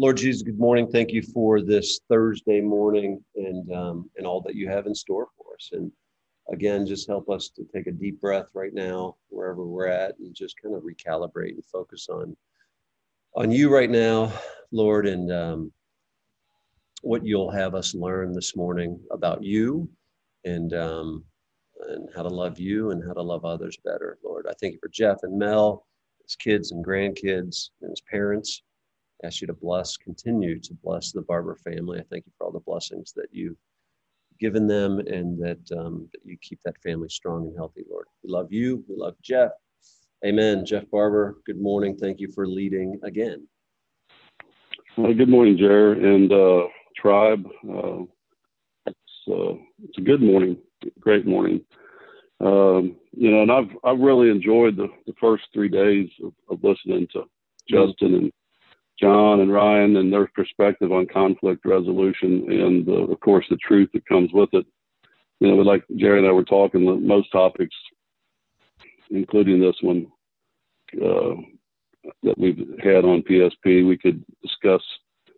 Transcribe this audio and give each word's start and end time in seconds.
Lord 0.00 0.16
Jesus, 0.16 0.42
good 0.42 0.60
morning. 0.60 0.86
Thank 0.86 1.10
you 1.10 1.22
for 1.22 1.60
this 1.60 1.98
Thursday 2.08 2.60
morning 2.60 3.20
and 3.34 3.72
um, 3.72 4.08
and 4.16 4.26
all 4.26 4.40
that 4.42 4.54
you 4.54 4.68
have 4.68 4.86
in 4.86 4.94
store 4.94 5.26
for 5.36 5.54
us. 5.54 5.70
And 5.72 5.90
again, 6.52 6.86
just 6.86 7.08
help 7.08 7.28
us 7.28 7.48
to 7.56 7.64
take 7.74 7.88
a 7.88 7.92
deep 7.92 8.20
breath 8.20 8.46
right 8.54 8.72
now, 8.72 9.16
wherever 9.28 9.66
we're 9.66 9.88
at, 9.88 10.16
and 10.20 10.32
just 10.32 10.54
kind 10.62 10.76
of 10.76 10.82
recalibrate 10.84 11.54
and 11.54 11.64
focus 11.64 12.08
on 12.08 12.36
on 13.34 13.50
you 13.50 13.74
right 13.74 13.90
now, 13.90 14.32
Lord, 14.70 15.06
and 15.08 15.32
um, 15.32 15.72
what 17.02 17.26
you'll 17.26 17.50
have 17.50 17.74
us 17.74 17.92
learn 17.92 18.32
this 18.32 18.54
morning 18.54 19.00
about 19.10 19.42
you 19.42 19.88
and 20.44 20.74
um, 20.74 21.24
and 21.88 22.08
how 22.14 22.22
to 22.22 22.28
love 22.28 22.60
you 22.60 22.90
and 22.90 23.02
how 23.04 23.14
to 23.14 23.22
love 23.22 23.44
others 23.44 23.76
better, 23.84 24.18
Lord. 24.24 24.46
I 24.48 24.52
thank 24.60 24.74
you 24.74 24.78
for 24.80 24.90
Jeff 24.90 25.24
and 25.24 25.36
Mel, 25.36 25.86
his 26.22 26.36
kids 26.36 26.70
and 26.70 26.84
grandkids, 26.84 27.70
and 27.82 27.90
his 27.90 28.02
parents. 28.08 28.62
Ask 29.24 29.40
you 29.40 29.46
to 29.48 29.54
bless, 29.54 29.96
continue 29.96 30.60
to 30.60 30.74
bless 30.74 31.10
the 31.12 31.22
Barber 31.22 31.56
family. 31.56 31.98
I 31.98 32.04
thank 32.10 32.26
you 32.26 32.32
for 32.38 32.44
all 32.46 32.52
the 32.52 32.60
blessings 32.60 33.12
that 33.16 33.28
you've 33.32 33.56
given 34.38 34.68
them 34.68 35.00
and 35.00 35.36
that, 35.42 35.58
um, 35.76 36.08
that 36.12 36.20
you 36.24 36.36
keep 36.40 36.60
that 36.64 36.80
family 36.82 37.08
strong 37.08 37.46
and 37.46 37.56
healthy, 37.56 37.84
Lord. 37.90 38.06
We 38.22 38.30
love 38.30 38.52
you. 38.52 38.84
We 38.88 38.94
love 38.96 39.16
Jeff. 39.22 39.50
Amen. 40.24 40.64
Jeff 40.64 40.84
Barber, 40.90 41.38
good 41.46 41.60
morning. 41.60 41.96
Thank 41.96 42.20
you 42.20 42.30
for 42.32 42.46
leading 42.46 42.98
again. 43.02 43.46
Well, 44.96 45.14
good 45.14 45.28
morning, 45.28 45.56
Jared 45.56 46.04
and 46.04 46.32
uh, 46.32 46.66
Tribe. 46.96 47.46
Uh, 47.68 48.02
it's, 48.86 48.96
uh, 49.28 49.54
it's 49.84 49.98
a 49.98 50.00
good 50.00 50.20
morning, 50.20 50.56
great 50.98 51.26
morning. 51.26 51.64
Um, 52.40 52.96
you 53.12 53.30
know, 53.30 53.42
and 53.42 53.50
I've 53.52 53.70
I've 53.84 54.00
really 54.00 54.30
enjoyed 54.30 54.76
the, 54.76 54.88
the 55.06 55.14
first 55.20 55.44
three 55.52 55.68
days 55.68 56.08
of, 56.24 56.32
of 56.50 56.62
listening 56.62 57.06
to 57.12 57.24
Justin 57.68 58.14
and 58.14 58.32
John 59.00 59.40
and 59.40 59.52
Ryan 59.52 59.96
and 59.96 60.12
their 60.12 60.26
perspective 60.34 60.92
on 60.92 61.06
conflict 61.06 61.64
resolution 61.64 62.46
and 62.48 62.88
uh, 62.88 63.12
of 63.12 63.20
course 63.20 63.46
the 63.48 63.56
truth 63.56 63.90
that 63.94 64.06
comes 64.06 64.30
with 64.32 64.48
it. 64.52 64.66
You 65.40 65.48
know, 65.48 65.56
like 65.56 65.84
Jerry 65.96 66.18
and 66.18 66.26
I 66.26 66.32
were 66.32 66.44
talking, 66.44 67.06
most 67.06 67.30
topics, 67.30 67.74
including 69.10 69.60
this 69.60 69.76
one 69.82 70.06
uh, 70.96 71.34
that 72.24 72.38
we've 72.38 72.58
had 72.82 73.04
on 73.04 73.22
PSP, 73.22 73.86
we 73.86 73.96
could 73.96 74.24
discuss 74.42 74.82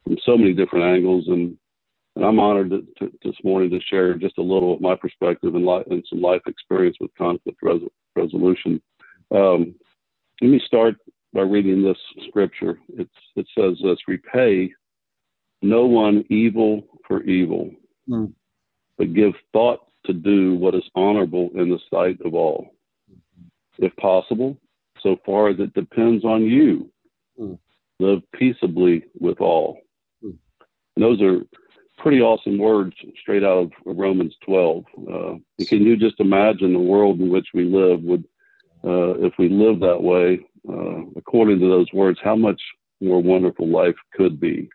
from 0.05 0.17
so 0.25 0.39
many 0.39 0.55
different 0.55 0.85
angles 0.85 1.25
and 1.29 1.57
and 2.17 2.25
I'm 2.25 2.41
honored 2.41 2.71
to, 2.71 2.83
to, 2.99 3.13
this 3.25 3.37
morning 3.45 3.71
to 3.71 3.81
share 3.89 4.15
just 4.15 4.37
a 4.39 4.43
little 4.43 4.75
of 4.75 4.81
my 4.81 4.97
perspective 4.97 5.55
and, 5.55 5.65
li- 5.65 5.85
and 5.91 6.05
some 6.11 6.21
life 6.21 6.43
experience 6.49 6.97
with 7.01 7.15
conflict 7.17 7.59
res- 7.63 7.83
resolution. 8.17 8.83
Um, 9.33 9.77
let 10.43 10.51
me 10.51 10.61
start 10.67 10.97
by 11.33 11.43
reading 11.43 11.83
this 11.83 11.99
scripture. 12.29 12.79
It's, 12.97 13.11
it 13.37 13.47
says 13.57 13.79
this 13.83 13.99
repay 14.09 14.73
no 15.63 15.87
one 15.87 16.25
evil 16.31 16.83
for 17.07 17.23
evil, 17.25 17.71
mm. 18.09 18.33
but 18.97 19.15
give 19.15 19.33
thought 19.53 19.81
to 20.07 20.13
do 20.13 20.55
what 20.55 20.75
is 20.75 20.89
honorable 20.95 21.51
in 21.55 21.69
the 21.69 21.79
sight 21.91 22.19
of 22.25 22.35
all. 22.35 22.75
If 23.79 23.95
possible, 23.97 24.57
so 25.03 25.17
far 25.25 25.49
as 25.49 25.59
it 25.59 25.75
depends 25.75 26.25
on 26.25 26.43
you, 26.43 26.91
mm. 27.39 27.59
live 27.99 28.23
peaceably 28.35 29.05
with 29.19 29.41
all. 29.41 29.81
Mm. 30.25 30.37
those 30.97 31.21
are 31.21 31.41
pretty 31.99 32.21
awesome 32.21 32.59
words 32.59 32.95
straight 33.21 33.45
out 33.45 33.59
of 33.59 33.71
Romans 33.85 34.35
12. 34.47 34.85
Uh, 34.99 35.35
can 35.67 35.83
you 35.83 35.97
just 35.97 36.19
imagine 36.19 36.73
the 36.73 36.79
world 36.79 37.21
in 37.21 37.29
which 37.29 37.49
we 37.53 37.65
live 37.65 38.03
would, 38.03 38.25
uh, 38.83 39.21
if 39.21 39.35
we 39.39 39.51
live 39.51 39.81
that 39.81 40.03
way, 40.03 40.41
uh, 40.69 41.03
according 41.17 41.61
to 41.61 41.69
those 41.69 41.87
words, 41.93 42.19
how 42.23 42.37
much 42.37 42.61
more 43.01 43.23
wonderful 43.23 43.69
life 43.69 43.97
could 44.15 44.41
be? 44.41 44.69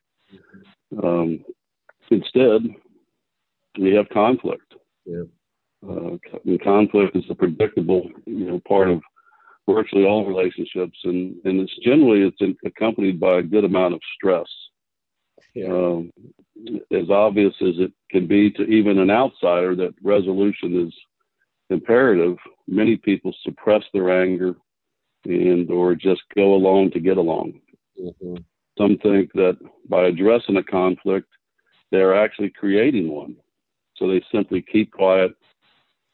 Um, 1.04 1.44
instead, 2.10 2.62
we 3.80 3.94
have 3.94 4.10
conflict. 4.10 4.74
Yeah. 5.06 5.24
Uh, 5.88 6.18
conflict 6.64 7.16
is 7.16 7.24
a 7.30 7.36
predictable, 7.36 8.10
you 8.26 8.46
know, 8.46 8.62
part 8.68 8.90
of 8.90 9.02
virtually 9.70 10.06
all 10.06 10.26
relationships, 10.26 10.98
and 11.04 11.36
and 11.46 11.60
it's 11.60 11.76
generally 11.84 12.22
it's 12.22 12.58
accompanied 12.66 13.20
by 13.20 13.40
a 13.40 13.44
good 13.44 13.64
amount 13.64 13.94
of 13.94 14.00
stress. 14.16 14.48
Yeah. 15.54 15.68
Um, 15.68 16.12
as 16.92 17.10
obvious 17.10 17.54
as 17.62 17.76
it 17.78 17.92
can 18.10 18.28
be 18.28 18.52
to 18.52 18.64
even 18.64 19.00
an 19.00 19.12
outsider 19.12 19.76
that 19.76 19.94
resolution 20.02 20.88
is 20.88 20.94
imperative, 21.70 22.38
many 22.68 22.98
people 22.98 23.34
suppress 23.44 23.84
their 23.94 24.22
anger 24.22 24.56
and 25.26 25.70
or 25.70 25.96
just 25.96 26.22
go 26.36 26.54
along 26.54 26.92
to 26.92 27.00
get 27.00 27.18
along. 27.18 27.60
Mm-hmm. 28.02 28.36
Some 28.78 28.98
think 28.98 29.32
that 29.34 29.58
by 29.90 30.06
addressing 30.06 30.58
a 30.58 30.64
conflict, 30.64 31.28
they're 31.92 32.16
actually 32.16 32.50
creating 32.50 33.10
one. 33.10 33.36
So 33.98 34.08
they 34.08 34.22
simply 34.32 34.62
keep 34.62 34.92
quiet 34.92 35.32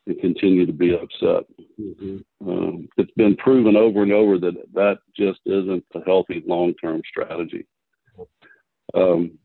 and 0.08 0.20
continue 0.20 0.66
to 0.66 0.74
be 0.74 0.94
upset. 0.94 1.44
Mm-hmm. 1.80 2.50
Um, 2.50 2.90
it's 2.98 3.12
been 3.16 3.36
proven 3.38 3.76
over 3.76 4.04
and 4.04 4.12
over 4.12 4.38
that 4.40 4.56
that 4.74 5.00
just 5.16 5.40
isn't 5.46 5.84
a 5.96 6.00
healthy 6.06 6.44
long-term 6.46 7.02
strategy. 7.10 7.66
Um, 8.94 9.38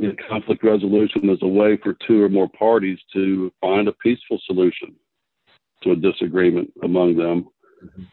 you 0.00 0.08
know, 0.08 0.14
conflict 0.28 0.64
resolution 0.64 1.28
is 1.28 1.38
a 1.42 1.46
way 1.46 1.78
for 1.82 1.96
two 2.06 2.22
or 2.22 2.28
more 2.28 2.48
parties 2.58 2.98
to 3.12 3.52
find 3.60 3.88
a 3.88 3.92
peaceful 3.92 4.40
solution 4.46 4.94
to 5.82 5.92
a 5.92 5.96
disagreement 5.96 6.72
among 6.82 7.16
them. 7.16 7.48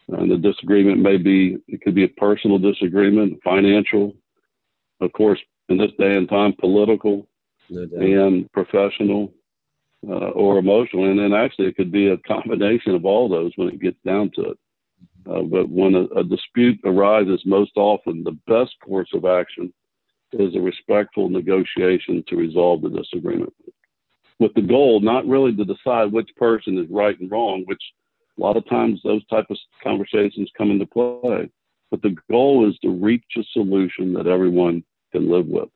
And 0.08 0.30
the 0.30 0.36
disagreement 0.36 0.98
may 0.98 1.16
be, 1.16 1.58
it 1.68 1.80
could 1.82 1.94
be 1.94 2.04
a 2.04 2.08
personal 2.08 2.58
disagreement, 2.58 3.40
financial, 3.44 4.14
of 5.00 5.12
course, 5.12 5.38
in 5.68 5.78
this 5.78 5.92
day 5.98 6.16
and 6.16 6.28
time, 6.28 6.54
political 6.58 7.26
no 7.68 7.86
and 7.98 8.50
professional 8.52 9.32
uh, 10.08 10.30
or 10.30 10.58
emotional. 10.58 11.08
And 11.08 11.18
then 11.18 11.32
actually, 11.32 11.66
it 11.68 11.76
could 11.76 11.92
be 11.92 12.08
a 12.08 12.18
combination 12.18 12.94
of 12.94 13.04
all 13.04 13.28
those 13.28 13.52
when 13.56 13.68
it 13.68 13.80
gets 13.80 13.98
down 14.04 14.30
to 14.34 14.42
it. 14.42 14.58
Uh, 15.30 15.42
but 15.42 15.68
when 15.68 15.94
a, 15.94 16.02
a 16.18 16.24
dispute 16.24 16.80
arises, 16.84 17.42
most 17.44 17.72
often 17.76 18.24
the 18.24 18.38
best 18.46 18.74
course 18.84 19.10
of 19.14 19.24
action 19.24 19.72
is 20.32 20.54
a 20.54 20.60
respectful 20.60 21.28
negotiation 21.28 22.24
to 22.28 22.36
resolve 22.36 22.82
the 22.82 22.90
disagreement 22.90 23.52
with 24.40 24.54
the 24.54 24.62
goal 24.62 25.00
not 25.00 25.26
really 25.26 25.54
to 25.54 25.64
decide 25.64 26.10
which 26.10 26.30
person 26.36 26.78
is 26.78 26.86
right 26.90 27.18
and 27.20 27.30
wrong 27.30 27.62
which 27.66 27.82
a 28.40 28.42
lot 28.42 28.56
of 28.56 28.68
times 28.68 29.00
those 29.02 29.24
type 29.26 29.46
of 29.50 29.58
conversations 29.82 30.50
come 30.56 30.70
into 30.70 30.86
play 30.86 31.50
but 31.90 32.02
the 32.02 32.16
goal 32.30 32.68
is 32.68 32.78
to 32.78 32.90
reach 32.90 33.24
a 33.36 33.42
solution 33.52 34.12
that 34.12 34.26
everyone 34.26 34.82
can 35.12 35.30
live 35.30 35.46
with 35.46 35.68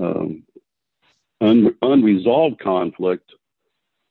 um, 0.00 0.42
un- 1.40 1.76
unresolved 1.82 2.58
conflict 2.60 3.32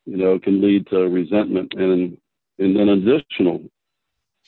you 0.05 0.17
know 0.17 0.37
can 0.39 0.61
lead 0.61 0.85
to 0.87 1.09
resentment 1.09 1.73
and 1.75 2.17
and 2.59 2.75
then 2.75 2.89
additional 2.89 3.61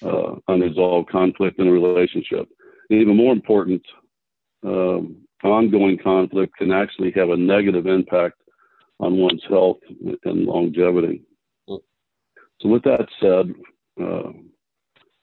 uh, 0.04 0.36
unresolved 0.48 1.10
conflict 1.10 1.60
in 1.60 1.68
a 1.68 1.72
relationship 1.72 2.48
even 2.90 3.16
more 3.16 3.34
important 3.34 3.82
um, 4.64 5.18
ongoing 5.44 5.98
conflict 5.98 6.56
can 6.58 6.72
actually 6.72 7.12
have 7.12 7.30
a 7.30 7.38
negative 7.38 7.86
impact 7.86 8.42
on 9.00 9.18
one's 9.18 9.44
health 9.50 9.80
and 10.24 10.46
longevity. 10.46 11.22
So, 12.64 12.70
with 12.70 12.84
that 12.84 13.08
said, 13.20 13.54
uh, 14.02 14.32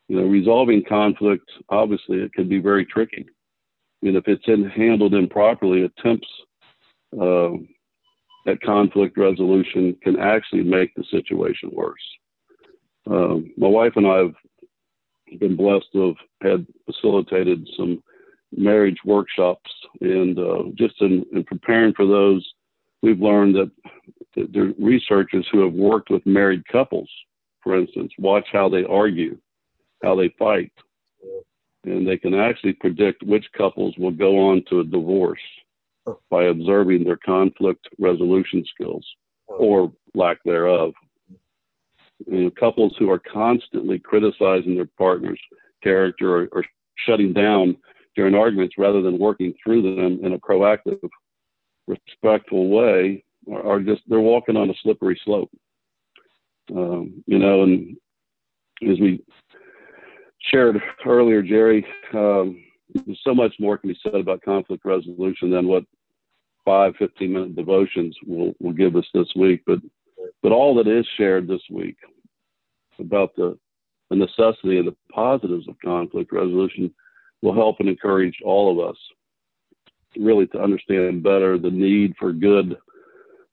you 0.09 0.17
know, 0.21 0.27
resolving 0.27 0.85
conflict 0.87 1.51
obviously 1.71 2.19
it 2.19 2.33
can 2.35 2.49
be 2.49 2.59
very 2.59 2.85
tricky. 2.85 3.25
I 3.27 4.07
mean, 4.07 4.17
if 4.17 4.29
it's 4.29 4.47
in, 4.47 4.69
handled 4.69 5.15
improperly, 5.15 5.83
attempts 5.83 6.29
uh, 7.21 7.53
at 8.47 8.61
conflict 8.63 9.17
resolution 9.17 9.97
can 10.03 10.19
actually 10.19 10.63
make 10.63 10.95
the 10.95 11.05
situation 11.11 11.71
worse. 11.73 12.01
Um, 13.11 13.53
my 13.57 13.69
wife 13.69 13.93
and 13.97 14.07
I 14.07 14.19
have 14.19 14.35
been 15.39 15.57
blessed 15.57 15.87
to 15.93 16.09
have 16.09 16.17
had 16.43 16.67
facilitated 16.87 17.69
some 17.77 18.03
marriage 18.57 18.99
workshops. 19.05 19.71
And 20.01 20.39
uh, 20.39 20.63
just 20.75 21.01
in, 21.01 21.25
in, 21.33 21.45
preparing 21.45 21.95
for 21.95 22.07
those, 22.07 22.47
we've 23.03 23.21
learned 23.21 23.55
that 23.57 23.71
the 24.35 24.75
researchers 24.79 25.47
who 25.51 25.63
have 25.65 25.73
worked 25.73 26.11
with 26.11 26.25
married 26.27 26.67
couples, 26.67 27.11
for 27.63 27.79
instance, 27.79 28.13
watch 28.19 28.47
how 28.53 28.69
they 28.69 28.85
argue, 28.85 29.39
how 30.03 30.15
they 30.15 30.35
fight, 30.39 30.73
and 31.85 32.07
they 32.07 32.17
can 32.17 32.35
actually 32.35 32.75
predict 32.75 33.23
which 33.23 33.47
couples 33.57 33.95
will 33.99 34.11
go 34.11 34.39
on 34.39 34.63
to 34.69 34.81
a 34.81 34.85
divorce 34.85 35.41
by 36.31 36.45
observing 36.45 37.05
their 37.05 37.17
conflict 37.17 37.89
resolution 37.99 38.65
skills 38.75 39.07
or 39.47 39.93
lack 40.15 40.39
thereof. 40.45 40.93
You 42.27 42.45
know, 42.45 42.51
couples 42.51 42.95
who 42.99 43.11
are 43.11 43.19
constantly 43.33 43.99
criticizing 43.99 44.75
their 44.75 44.89
partner's 44.99 45.41
character 45.83 46.37
or, 46.37 46.49
or 46.53 46.65
shutting 47.07 47.33
down 47.33 47.77
during 48.15 48.35
arguments 48.35 48.75
rather 48.77 49.01
than 49.01 49.19
working 49.19 49.55
through 49.63 49.83
them 49.83 50.19
in 50.23 50.35
a 50.35 50.39
proactive, 50.39 50.99
respectful 51.87 52.69
way 52.69 53.25
are, 53.51 53.67
are 53.67 53.81
just, 53.81 54.03
they're 54.07 54.21
walking 54.21 54.57
on 54.57 54.69
a 54.71 54.75
slippery 54.83 55.19
slope. 55.25 55.51
Um, 56.75 57.23
you 57.27 57.39
know, 57.39 57.63
and 57.63 57.97
as 58.89 58.99
we 59.01 59.23
shared 60.51 60.81
earlier, 61.05 61.43
Jerry, 61.43 61.87
um, 62.15 62.63
so 63.23 63.35
much 63.35 63.55
more 63.59 63.79
can 63.79 63.91
be 63.91 63.99
said 64.03 64.15
about 64.15 64.43
conflict 64.43 64.85
resolution 64.85 65.51
than 65.51 65.67
what 65.67 65.85
five 66.65 66.95
15 66.99 67.33
minute 67.33 67.57
devotions 67.57 68.17
will, 68.27 68.53
will 68.61 68.73
give 68.73 68.97
us 68.97 69.07
this 69.15 69.29
week. 69.37 69.63
But, 69.67 69.79
but 70.43 70.53
all 70.53 70.75
that 70.77 70.89
is 70.89 71.07
shared 71.17 71.49
this 71.49 71.63
week 71.71 71.97
about 72.99 73.35
the, 73.37 73.59
the 74.11 74.17
necessity 74.17 74.79
and 74.79 74.87
the 74.87 74.97
positives 75.13 75.69
of 75.69 75.77
conflict 75.85 76.33
resolution 76.33 76.93
will 77.43 77.55
help 77.55 77.77
and 77.81 77.89
encourage 77.89 78.37
all 78.45 78.71
of 78.71 78.91
us 78.91 78.97
really 80.19 80.47
to 80.49 80.61
understand 80.61 81.23
better 81.23 81.59
the 81.59 81.71
need 81.71 82.15
for 82.19 82.33
good 82.33 82.77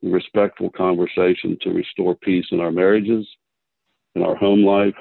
respectful 0.03 0.69
conversation 0.69 1.57
to 1.61 1.71
restore 1.71 2.15
peace 2.15 2.45
in 2.51 2.59
our 2.59 2.71
marriages, 2.71 3.27
in 4.15 4.23
our 4.23 4.35
home 4.35 4.63
life, 4.63 4.95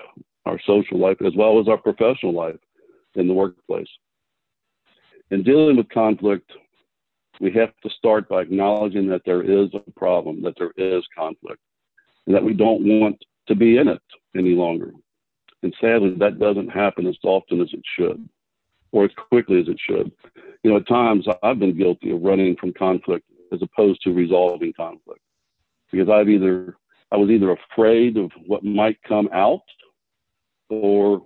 our 0.46 0.58
social 0.66 0.98
life, 0.98 1.16
as 1.24 1.34
well 1.36 1.60
as 1.60 1.68
our 1.68 1.78
professional 1.78 2.32
life 2.32 2.58
in 3.14 3.28
the 3.28 3.34
workplace. 3.34 3.88
In 5.30 5.42
dealing 5.42 5.76
with 5.76 5.88
conflict, 5.88 6.50
we 7.40 7.52
have 7.52 7.72
to 7.82 7.90
start 7.90 8.28
by 8.28 8.42
acknowledging 8.42 9.08
that 9.08 9.22
there 9.24 9.42
is 9.42 9.68
a 9.74 9.90
problem, 9.92 10.42
that 10.42 10.54
there 10.56 10.72
is 10.76 11.04
conflict, 11.16 11.60
and 12.26 12.34
that 12.34 12.44
we 12.44 12.54
don't 12.54 13.00
want 13.00 13.22
to 13.48 13.54
be 13.54 13.76
in 13.76 13.88
it 13.88 14.02
any 14.36 14.54
longer. 14.54 14.92
And 15.62 15.74
sadly, 15.80 16.14
that 16.18 16.38
doesn't 16.38 16.68
happen 16.68 17.06
as 17.06 17.16
often 17.24 17.60
as 17.60 17.68
it 17.72 17.82
should, 17.98 18.26
or 18.92 19.04
as 19.04 19.10
quickly 19.30 19.60
as 19.60 19.68
it 19.68 19.78
should. 19.80 20.12
You 20.62 20.70
know, 20.70 20.76
at 20.78 20.88
times 20.88 21.26
I've 21.42 21.58
been 21.58 21.76
guilty 21.76 22.12
of 22.12 22.22
running 22.22 22.56
from 22.56 22.72
conflict 22.72 23.24
as 23.52 23.60
opposed 23.62 24.00
to 24.02 24.12
resolving 24.12 24.72
conflict 24.76 25.20
because 25.90 26.08
I've 26.08 26.28
either 26.28 26.76
I 27.12 27.16
was 27.16 27.30
either 27.30 27.52
afraid 27.52 28.16
of 28.16 28.30
what 28.46 28.64
might 28.64 28.98
come 29.08 29.28
out 29.32 29.62
or 30.68 31.22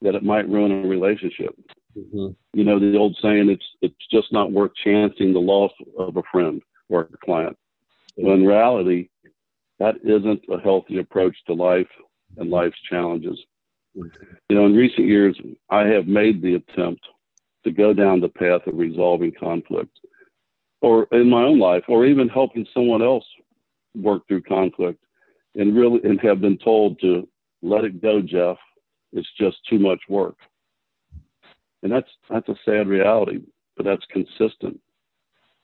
that 0.00 0.14
it 0.14 0.22
might 0.22 0.48
ruin 0.48 0.72
a 0.72 0.88
relationship. 0.88 1.54
Mm-hmm. 1.96 2.28
You 2.54 2.64
know, 2.64 2.78
the 2.78 2.96
old 2.96 3.16
saying, 3.20 3.50
it's 3.50 3.64
it's 3.82 4.06
just 4.10 4.32
not 4.32 4.52
worth 4.52 4.72
chancing 4.82 5.32
the 5.32 5.40
loss 5.40 5.72
of 5.98 6.16
a 6.16 6.22
friend 6.32 6.62
or 6.88 7.02
a 7.02 7.24
client. 7.24 7.56
When 8.16 8.40
in 8.40 8.46
reality, 8.46 9.08
that 9.78 9.96
isn't 10.02 10.42
a 10.50 10.58
healthy 10.60 10.98
approach 10.98 11.36
to 11.46 11.52
life 11.52 11.88
and 12.38 12.50
life's 12.50 12.80
challenges. 12.88 13.38
You 13.94 14.10
know, 14.50 14.66
in 14.66 14.74
recent 14.74 15.06
years, 15.06 15.38
I 15.70 15.86
have 15.86 16.06
made 16.06 16.42
the 16.42 16.54
attempt 16.54 17.02
to 17.64 17.70
go 17.70 17.92
down 17.92 18.20
the 18.20 18.28
path 18.28 18.66
of 18.66 18.76
resolving 18.76 19.32
conflict 19.38 19.98
or 20.86 21.08
in 21.10 21.28
my 21.28 21.42
own 21.42 21.58
life, 21.58 21.82
or 21.88 22.06
even 22.06 22.28
helping 22.28 22.64
someone 22.72 23.02
else 23.02 23.24
work 23.96 24.22
through 24.28 24.42
conflict 24.42 25.02
and 25.56 25.76
really 25.76 26.00
and 26.04 26.20
have 26.20 26.40
been 26.40 26.58
told 26.58 27.00
to 27.00 27.26
let 27.60 27.84
it 27.84 28.00
go, 28.00 28.22
Jeff. 28.22 28.56
It's 29.12 29.28
just 29.38 29.56
too 29.68 29.80
much 29.80 30.00
work. 30.08 30.36
And 31.82 31.90
that's 31.90 32.08
that's 32.30 32.48
a 32.48 32.54
sad 32.64 32.86
reality, 32.86 33.40
but 33.76 33.84
that's 33.84 34.04
consistent. 34.12 34.78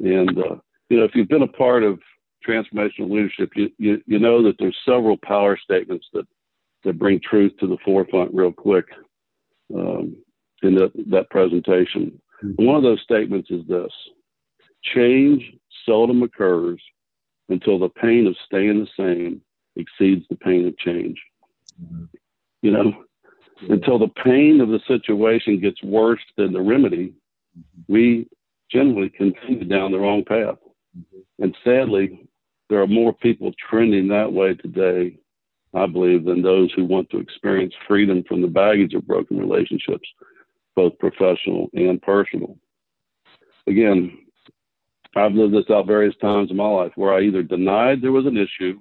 And 0.00 0.36
uh, 0.38 0.56
you 0.88 0.98
know, 0.98 1.04
if 1.04 1.12
you've 1.14 1.28
been 1.28 1.42
a 1.42 1.58
part 1.64 1.84
of 1.84 2.00
transformational 2.46 3.10
leadership, 3.10 3.50
you, 3.54 3.70
you 3.78 4.02
you 4.06 4.18
know 4.18 4.42
that 4.42 4.56
there's 4.58 4.76
several 4.84 5.16
power 5.18 5.56
statements 5.56 6.06
that 6.14 6.26
that 6.82 6.98
bring 6.98 7.20
truth 7.20 7.52
to 7.60 7.68
the 7.68 7.78
forefront 7.84 8.34
real 8.34 8.52
quick 8.52 8.86
um, 9.72 10.16
in 10.64 10.74
the, 10.74 10.90
that 11.10 11.30
presentation. 11.30 12.20
Mm-hmm. 12.42 12.64
One 12.64 12.76
of 12.76 12.82
those 12.82 13.00
statements 13.02 13.50
is 13.50 13.64
this: 13.68 13.92
Change 14.82 15.42
seldom 15.86 16.22
occurs 16.22 16.80
until 17.48 17.78
the 17.78 17.88
pain 17.88 18.26
of 18.26 18.36
staying 18.46 18.80
the 18.80 18.88
same 18.96 19.40
exceeds 19.76 20.26
the 20.28 20.36
pain 20.36 20.66
of 20.66 20.76
change. 20.78 21.20
Mm-hmm. 21.82 22.04
You 22.62 22.70
know, 22.70 22.92
yeah. 23.62 23.74
until 23.74 23.98
the 23.98 24.12
pain 24.22 24.60
of 24.60 24.68
the 24.68 24.80
situation 24.86 25.60
gets 25.60 25.82
worse 25.82 26.20
than 26.36 26.52
the 26.52 26.60
remedy, 26.60 27.14
mm-hmm. 27.58 27.92
we 27.92 28.28
generally 28.70 29.10
continue 29.10 29.64
down 29.64 29.92
the 29.92 29.98
wrong 29.98 30.24
path. 30.24 30.58
Mm-hmm. 30.96 31.42
And 31.42 31.56
sadly, 31.64 32.28
there 32.68 32.80
are 32.80 32.86
more 32.86 33.12
people 33.12 33.52
trending 33.68 34.08
that 34.08 34.32
way 34.32 34.54
today, 34.54 35.18
I 35.74 35.86
believe, 35.86 36.24
than 36.24 36.42
those 36.42 36.72
who 36.72 36.84
want 36.84 37.10
to 37.10 37.18
experience 37.18 37.74
freedom 37.86 38.24
from 38.26 38.42
the 38.42 38.48
baggage 38.48 38.94
of 38.94 39.06
broken 39.06 39.38
relationships, 39.38 40.08
both 40.74 40.98
professional 40.98 41.68
and 41.74 42.00
personal. 42.00 42.56
Again, 43.66 44.18
I've 45.14 45.34
lived 45.34 45.54
this 45.54 45.70
out 45.70 45.86
various 45.86 46.14
times 46.20 46.50
in 46.50 46.56
my 46.56 46.68
life 46.68 46.92
where 46.96 47.12
I 47.12 47.22
either 47.22 47.42
denied 47.42 48.00
there 48.00 48.12
was 48.12 48.26
an 48.26 48.36
issue 48.36 48.80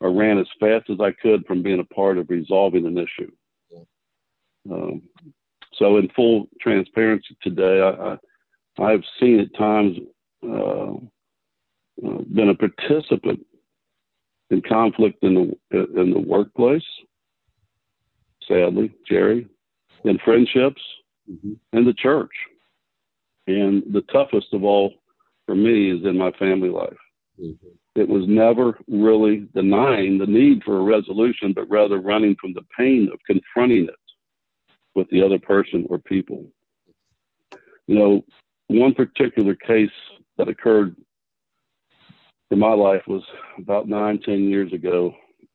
or 0.00 0.12
ran 0.12 0.38
as 0.38 0.46
fast 0.58 0.90
as 0.90 0.98
I 1.00 1.12
could 1.12 1.46
from 1.46 1.62
being 1.62 1.80
a 1.80 1.94
part 1.94 2.18
of 2.18 2.28
resolving 2.28 2.86
an 2.86 2.98
issue. 2.98 3.30
Um, 4.70 5.02
so, 5.74 5.96
in 5.96 6.08
full 6.14 6.48
transparency 6.60 7.36
today, 7.42 7.80
I, 7.80 8.18
I, 8.82 8.90
have 8.90 9.02
seen 9.18 9.40
at 9.40 9.54
times 9.56 9.96
uh, 10.46 10.92
uh, 12.06 12.18
been 12.34 12.50
a 12.50 12.54
participant 12.54 13.40
in 14.50 14.60
conflict 14.60 15.22
in 15.22 15.56
the 15.70 16.00
in 16.00 16.12
the 16.12 16.20
workplace. 16.20 16.84
Sadly, 18.46 18.92
Jerry, 19.08 19.46
in 20.04 20.18
friendships, 20.24 20.82
mm-hmm. 21.30 21.52
in 21.76 21.84
the 21.84 21.94
church, 21.94 22.32
and 23.46 23.82
the 23.92 24.02
toughest 24.12 24.48
of 24.52 24.64
all 24.64 24.92
for 25.50 25.56
me 25.56 25.90
is 25.90 26.04
in 26.04 26.16
my 26.16 26.30
family 26.38 26.68
life. 26.68 26.96
Mm-hmm. 27.42 28.00
It 28.00 28.08
was 28.08 28.22
never 28.28 28.78
really 28.86 29.48
denying 29.52 30.16
the 30.16 30.26
need 30.26 30.62
for 30.62 30.78
a 30.78 30.82
resolution, 30.84 31.52
but 31.52 31.68
rather 31.68 31.98
running 31.98 32.36
from 32.40 32.54
the 32.54 32.62
pain 32.78 33.10
of 33.12 33.18
confronting 33.26 33.88
it 33.88 33.96
with 34.94 35.08
the 35.10 35.20
other 35.20 35.40
person 35.40 35.86
or 35.90 35.98
people. 35.98 36.46
You 37.88 37.98
know, 37.98 38.24
one 38.68 38.94
particular 38.94 39.56
case 39.56 39.90
that 40.38 40.46
occurred 40.46 40.94
in 42.52 42.60
my 42.60 42.72
life 42.72 43.02
was 43.08 43.24
about 43.58 43.88
nine, 43.88 44.20
ten 44.24 44.48
years 44.48 44.72
ago 44.72 45.12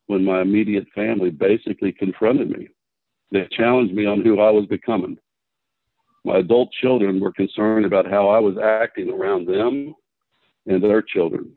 when 0.08 0.26
my 0.26 0.42
immediate 0.42 0.88
family 0.94 1.30
basically 1.30 1.94
confronted 1.94 2.50
me. 2.50 2.68
They 3.32 3.48
challenged 3.50 3.94
me 3.94 4.06
on 4.06 4.26
who 4.26 4.42
I 4.42 4.52
was 4.52 4.66
becoming 4.66 5.18
my 6.26 6.40
adult 6.40 6.72
children 6.72 7.20
were 7.20 7.32
concerned 7.32 7.86
about 7.86 8.10
how 8.10 8.30
I 8.30 8.40
was 8.40 8.58
acting 8.58 9.12
around 9.12 9.48
them 9.48 9.94
and 10.66 10.84
their 10.84 11.04
children, 11.04 11.56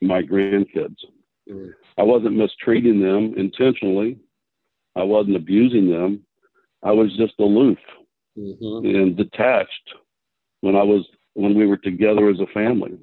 my 0.00 0.22
grandkids. 0.22 0.96
Mm. 1.48 1.72
I 1.98 2.02
wasn't 2.02 2.36
mistreating 2.36 3.00
them 3.00 3.34
intentionally. 3.36 4.18
I 4.96 5.02
wasn't 5.02 5.36
abusing 5.36 5.90
them. 5.90 6.22
I 6.82 6.92
was 6.92 7.14
just 7.18 7.34
aloof 7.38 7.76
mm-hmm. 8.38 8.86
and 8.86 9.16
detached 9.16 9.94
when 10.62 10.74
I 10.74 10.82
was 10.82 11.04
when 11.34 11.54
we 11.54 11.66
were 11.66 11.76
together 11.76 12.30
as 12.30 12.40
a 12.40 12.46
family. 12.54 12.98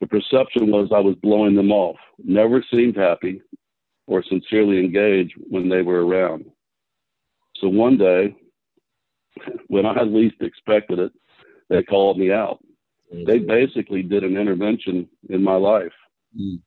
The 0.00 0.06
perception 0.06 0.70
was 0.70 0.90
I 0.94 1.00
was 1.00 1.16
blowing 1.16 1.56
them 1.56 1.72
off, 1.72 1.96
never 2.24 2.64
seemed 2.70 2.96
happy 2.96 3.42
or 4.06 4.22
sincerely 4.22 4.78
engaged 4.78 5.34
when 5.48 5.68
they 5.68 5.82
were 5.82 6.06
around. 6.06 6.44
So 7.56 7.68
one 7.68 7.98
day 7.98 8.36
when 9.68 9.86
I 9.86 10.02
least 10.02 10.36
expected 10.40 10.98
it, 10.98 11.12
they 11.68 11.82
called 11.82 12.18
me 12.18 12.32
out. 12.32 12.60
Mm-hmm. 13.12 13.24
They 13.24 13.38
basically 13.38 14.02
did 14.02 14.24
an 14.24 14.36
intervention 14.36 15.08
in 15.28 15.42
my 15.42 15.54
life. 15.56 15.92
Mm. 16.38 16.60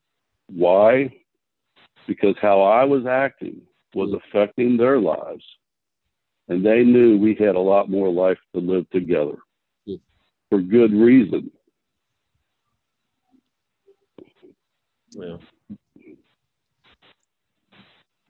Why? 0.48 1.14
Because 2.08 2.36
how 2.42 2.62
I 2.62 2.84
was 2.84 3.06
acting 3.06 3.62
was 3.94 4.10
mm. 4.12 4.22
affecting 4.24 4.78
their 4.78 5.00
lives. 5.00 5.44
And 6.48 6.64
they 6.64 6.84
knew 6.84 7.18
we 7.18 7.34
had 7.34 7.56
a 7.56 7.60
lot 7.60 7.90
more 7.90 8.10
life 8.10 8.38
to 8.54 8.62
live 8.62 8.90
together 8.92 9.38
mm. 9.88 10.00
for 10.50 10.62
good 10.62 10.94
reason. 10.94 11.52
Yeah. 15.12 15.38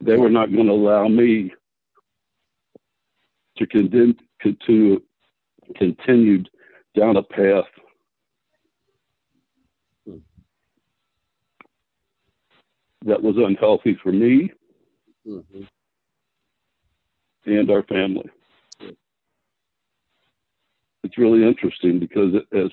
They 0.01 0.17
were 0.17 0.29
not 0.29 0.53
going 0.53 0.67
to 0.67 0.73
allow 0.73 1.07
me 1.07 1.51
to 3.57 3.65
condemn, 3.65 4.15
to 4.43 5.01
continued 5.75 6.49
down 6.95 7.17
a 7.17 7.23
path 7.23 7.65
that 13.05 13.21
was 13.21 13.35
unhealthy 13.37 13.97
for 14.01 14.11
me 14.11 14.51
mm-hmm. 15.27 15.61
and 17.45 17.69
our 17.69 17.83
family. 17.83 18.29
It's 21.03 21.17
really 21.17 21.47
interesting 21.47 21.99
because 21.99 22.33
as 22.51 22.71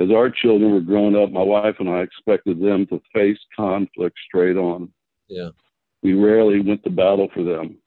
as 0.00 0.10
our 0.10 0.30
children 0.30 0.72
were 0.72 0.80
growing 0.80 1.16
up, 1.16 1.30
my 1.32 1.42
wife 1.42 1.76
and 1.80 1.88
I 1.88 2.00
expected 2.00 2.60
them 2.60 2.86
to 2.86 3.00
face 3.12 3.38
conflict 3.56 4.16
straight 4.26 4.56
on. 4.56 4.92
Yeah. 5.28 5.50
We 6.02 6.14
rarely 6.14 6.60
went 6.60 6.84
to 6.84 6.90
battle 6.90 7.28
for 7.34 7.42
them 7.42 7.78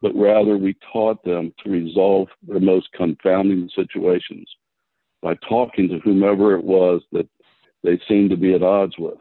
but 0.00 0.14
rather 0.14 0.56
we 0.56 0.76
taught 0.92 1.22
them 1.24 1.52
to 1.62 1.70
resolve 1.70 2.28
their 2.46 2.60
most 2.60 2.90
confounding 2.92 3.68
situations 3.74 4.48
by 5.22 5.34
talking 5.48 5.88
to 5.88 5.98
whomever 6.00 6.54
it 6.54 6.64
was 6.64 7.02
that 7.12 7.28
they 7.82 7.98
seemed 8.08 8.30
to 8.30 8.36
be 8.36 8.54
at 8.54 8.62
odds 8.62 8.96
with. 8.98 9.18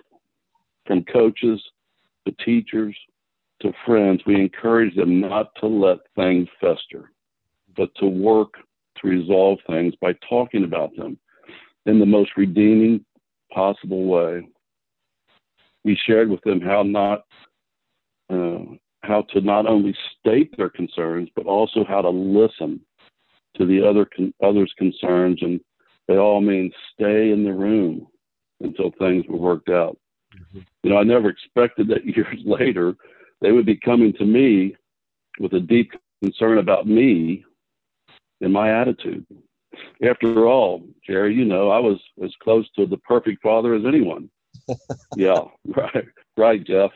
From 0.86 1.04
coaches 1.04 1.62
to 2.26 2.34
teachers 2.46 2.96
to 3.62 3.74
friends, 3.86 4.22
we 4.26 4.36
encouraged 4.36 4.98
them 4.98 5.20
not 5.20 5.52
to 5.60 5.68
let 5.68 6.00
things 6.16 6.48
fester. 6.62 7.12
but 7.76 7.94
to 7.96 8.08
work 8.08 8.56
to 8.98 9.08
resolve 9.08 9.60
things 9.68 9.94
by 10.02 10.12
talking 10.28 10.64
about 10.64 10.96
them 10.96 11.18
in 11.86 12.00
the 12.00 12.06
most 12.06 12.32
redeeming 12.36 13.06
possible 13.54 14.06
way. 14.06 14.48
We 15.84 15.96
shared 16.08 16.30
with 16.30 16.42
them 16.42 16.60
how 16.60 16.84
not 16.84 17.24
uh, 18.30 18.76
how 19.08 19.22
to 19.34 19.42
not 19.42 19.66
only 19.66 19.96
state 20.20 20.56
their 20.58 20.70
concerns, 20.70 21.30
but 21.36 21.46
also 21.46 21.84
how 21.88 22.02
to 22.02 22.10
listen 22.10 22.82
to 23.56 23.66
the 23.66 23.88
other 23.88 24.06
con- 24.06 24.34
others' 24.44 24.74
concerns, 24.78 25.40
and 25.42 25.60
they 26.08 26.18
all 26.18 26.42
mean 26.42 26.72
stay 26.94 27.32
in 27.32 27.44
the 27.44 27.54
room 27.54 28.08
until 28.62 28.92
things 28.92 29.26
were 29.28 29.38
worked 29.38 29.70
out. 29.70 29.98
Mm-hmm. 30.36 30.60
You 30.84 30.90
know, 30.90 30.98
I 30.98 31.04
never 31.04 31.30
expected 31.30 31.88
that 31.90 32.06
years 32.16 32.40
later 32.46 32.96
they 33.42 33.52
would 33.52 33.66
be 33.66 33.78
coming 33.78 34.14
to 34.14 34.26
me 34.26 34.76
with 35.40 35.54
a 35.54 35.60
deep 35.60 35.92
concern 36.24 36.58
about 36.58 36.88
me 36.88 37.46
and 38.42 38.52
my 38.54 38.72
attitude. 38.72 39.26
After 40.08 40.48
all, 40.48 40.84
Jerry, 41.06 41.36
you 41.36 41.46
know, 41.46 41.70
I 41.70 41.80
was 41.80 42.00
as 42.24 42.32
close 42.42 42.68
to 42.76 42.86
the 42.86 42.98
perfect 42.98 43.42
father 43.44 43.76
as 43.76 43.84
anyone. 43.86 44.30
yeah, 45.16 45.42
right, 45.68 46.08
right, 46.36 46.64
Jeff. 46.64 46.92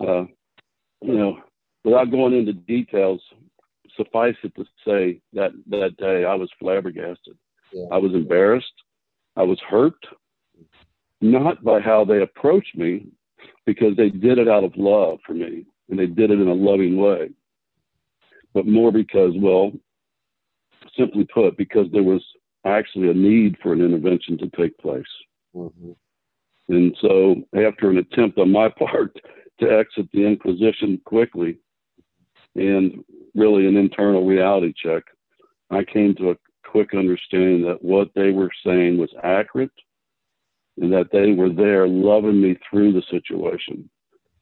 Uh, 0.00 0.24
you 1.02 1.14
know, 1.14 1.38
without 1.84 2.10
going 2.10 2.34
into 2.34 2.52
details, 2.52 3.20
suffice 3.96 4.36
it 4.42 4.54
to 4.56 4.64
say 4.86 5.20
that 5.32 5.52
that 5.68 5.96
day 5.98 6.24
I 6.24 6.34
was 6.34 6.50
flabbergasted. 6.58 7.36
Yeah. 7.72 7.86
I 7.92 7.98
was 7.98 8.12
embarrassed. 8.12 8.72
I 9.36 9.42
was 9.42 9.58
hurt, 9.68 9.96
not 11.20 11.64
by 11.64 11.80
how 11.80 12.04
they 12.04 12.20
approached 12.20 12.76
me, 12.76 13.06
because 13.64 13.96
they 13.96 14.10
did 14.10 14.38
it 14.38 14.48
out 14.48 14.64
of 14.64 14.76
love 14.76 15.18
for 15.26 15.34
me 15.34 15.64
and 15.88 15.98
they 15.98 16.06
did 16.06 16.30
it 16.30 16.40
in 16.40 16.48
a 16.48 16.54
loving 16.54 16.96
way, 16.96 17.30
but 18.54 18.66
more 18.66 18.92
because, 18.92 19.32
well, 19.36 19.72
simply 20.98 21.26
put, 21.32 21.56
because 21.56 21.86
there 21.92 22.02
was 22.02 22.22
actually 22.64 23.10
a 23.10 23.14
need 23.14 23.56
for 23.62 23.72
an 23.72 23.80
intervention 23.80 24.38
to 24.38 24.50
take 24.56 24.76
place. 24.78 25.02
Mm-hmm. 25.54 25.92
And 26.68 26.96
so, 27.00 27.36
after 27.54 27.90
an 27.90 27.98
attempt 27.98 28.38
on 28.38 28.50
my 28.50 28.68
part 28.78 29.16
to 29.60 29.70
exit 29.70 30.08
the 30.12 30.26
Inquisition 30.26 31.00
quickly 31.04 31.58
and 32.54 33.04
really 33.34 33.66
an 33.66 33.76
internal 33.76 34.26
reality 34.26 34.72
check, 34.76 35.02
I 35.70 35.84
came 35.84 36.14
to 36.16 36.30
a 36.30 36.36
quick 36.66 36.94
understanding 36.94 37.62
that 37.62 37.82
what 37.82 38.08
they 38.14 38.30
were 38.30 38.50
saying 38.64 38.98
was 38.98 39.10
accurate 39.22 39.70
and 40.78 40.92
that 40.92 41.10
they 41.12 41.32
were 41.32 41.50
there 41.50 41.86
loving 41.86 42.40
me 42.40 42.56
through 42.68 42.92
the 42.92 43.02
situation. 43.10 43.88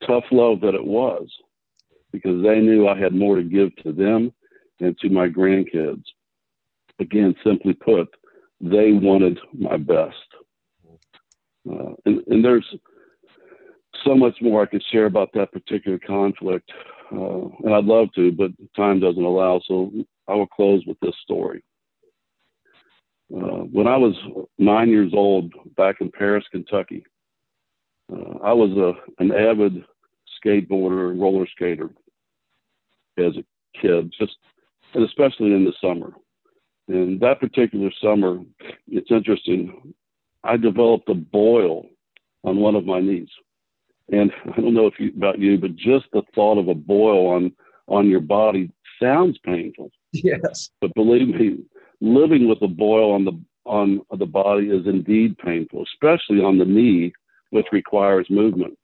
Tough 0.07 0.25
love 0.31 0.61
that 0.61 0.75
it 0.75 0.85
was 0.85 1.29
because 2.13 2.43
they 2.43 2.61
knew 2.61 2.89
I 2.89 2.99
had 2.99 3.15
more 3.15 3.37
to 3.37 3.43
give 3.43 3.75
to 3.77 3.93
them 3.93 4.33
and 4.81 4.99
to 4.99 5.11
my 5.11 5.29
grandkids. 5.29 6.05
Again, 6.99 7.35
simply 7.45 7.75
put, 7.75 8.09
they 8.61 8.93
wanted 8.93 9.39
my 9.53 9.77
best. 9.77 10.17
Uh, 11.71 11.93
and, 12.07 12.23
and, 12.29 12.45
there's 12.45 12.67
so 14.05 14.15
much 14.15 14.37
more 14.41 14.63
I 14.63 14.67
could 14.67 14.83
share 14.91 15.07
about 15.07 15.33
that 15.35 15.53
particular 15.53 15.99
conflict, 15.99 16.71
uh, 17.13 17.49
and 17.65 17.75
I'd 17.75 17.85
love 17.85 18.09
to, 18.15 18.33
but 18.33 18.51
time 18.77 19.01
doesn't 19.01 19.23
allow. 19.23 19.61
So 19.67 19.93
I 20.29 20.35
will 20.35 20.47
close 20.47 20.85
with 20.87 20.99
this 21.01 21.15
story. 21.23 21.63
Uh, 23.35 23.65
when 23.71 23.87
I 23.87 23.97
was 23.97 24.15
nine 24.59 24.89
years 24.89 25.13
old, 25.15 25.53
back 25.77 25.97
in 26.01 26.11
Paris, 26.11 26.45
Kentucky, 26.51 27.05
uh, 28.13 28.39
I 28.43 28.53
was 28.53 28.71
a, 28.77 29.23
an 29.23 29.33
avid 29.33 29.85
skateboarder 30.45 31.11
and 31.11 31.21
roller 31.21 31.47
skater 31.47 31.91
as 33.19 33.37
a 33.37 33.45
kid, 33.81 34.13
just 34.19 34.37
and 34.95 35.05
especially 35.05 35.53
in 35.53 35.65
the 35.65 35.73
summer. 35.81 36.13
And 36.89 37.21
that 37.21 37.39
particular 37.39 37.91
summer, 38.03 38.41
it's 38.89 39.13
interesting. 39.13 39.95
I 40.43 40.57
developed 40.57 41.09
a 41.09 41.15
boil 41.15 41.87
on 42.43 42.57
one 42.57 42.75
of 42.75 42.85
my 42.85 43.01
knees, 43.01 43.29
and 44.13 44.33
I 44.53 44.61
don't 44.61 44.75
know 44.75 44.87
if 44.87 44.95
you, 44.99 45.13
about 45.17 45.39
you, 45.39 45.59
but 45.59 45.77
just 45.77 46.07
the 46.13 46.23
thought 46.35 46.59
of 46.59 46.69
a 46.69 46.75
boil 46.75 47.29
on 47.29 47.53
on 47.89 48.09
your 48.09 48.21
body 48.21 48.71
sounds 49.03 49.39
painful. 49.45 49.91
Yes. 50.13 50.71
But 50.81 50.95
believe 50.95 51.29
me, 51.29 51.59
living 52.01 52.49
with 52.49 52.63
a 52.63 52.69
boil 52.69 53.13
on 53.13 53.25
the 53.25 53.41
on 53.67 54.01
the 54.17 54.27
body 54.27 54.69
is 54.69 54.87
indeed 54.87 55.39
painful, 55.39 55.85
especially 55.85 56.41
on 56.41 56.59
the 56.59 56.65
knee, 56.65 57.13
which 57.51 57.67
requires 57.73 58.27
movement. 58.31 58.77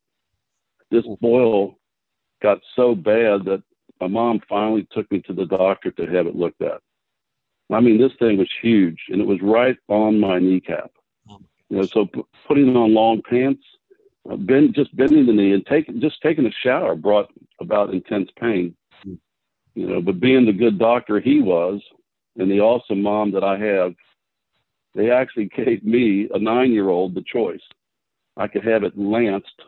This 0.91 1.05
boil 1.21 1.79
got 2.43 2.59
so 2.75 2.95
bad 2.95 3.45
that 3.47 3.63
my 4.01 4.07
mom 4.07 4.41
finally 4.49 4.87
took 4.93 5.11
me 5.11 5.21
to 5.23 5.33
the 5.33 5.47
doctor 5.47 5.91
to 5.93 6.07
have 6.07 6.27
it 6.27 6.37
looked 6.37 6.63
at. 6.63 6.81
I 7.73 7.81
mean, 7.81 7.99
this 7.99 8.13
thing 8.19 8.39
was 8.39 8.51
huge, 8.63 8.99
and 9.09 9.21
it 9.21 9.27
was 9.27 9.41
right 9.43 9.77
on 9.89 10.21
my 10.21 10.39
kneecap. 10.39 10.93
Oh 11.29 11.41
you 11.69 11.79
know, 11.79 11.87
so 11.87 12.07
p- 12.07 12.23
putting 12.47 12.77
on 12.77 12.95
long 12.95 13.23
pants, 13.29 13.65
uh, 14.31 14.37
bend, 14.37 14.75
just 14.75 14.95
bending 14.97 15.27
the 15.27 15.33
knee, 15.33 15.53
and 15.53 15.65
taking 15.67 16.01
just 16.01 16.21
taking 16.23 16.47
a 16.47 16.51
shower 16.63 16.95
brought 16.95 17.31
about 17.61 17.93
intense 17.93 18.29
pain. 18.41 18.75
Mm. 19.07 19.19
You 19.75 19.87
know, 19.89 20.01
but 20.01 20.21
being 20.21 20.47
the 20.47 20.53
good 20.53 20.79
doctor 20.79 21.21
he 21.21 21.41
was, 21.41 21.81
and 22.37 22.51
the 22.51 22.61
awesome 22.61 23.03
mom 23.03 23.33
that 23.33 23.45
I 23.45 23.59
have, 23.59 23.95
they 24.95 25.11
actually 25.11 25.51
gave 25.57 25.85
me, 25.85 26.29
a 26.33 26.39
nine 26.39 26.73
year 26.73 26.89
old, 26.89 27.15
the 27.15 27.23
choice. 27.23 27.63
I 28.37 28.49
could 28.49 28.65
have 28.65 28.85
it 28.85 28.99
lanced 28.99 29.63